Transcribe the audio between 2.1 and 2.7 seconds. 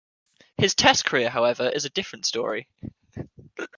story.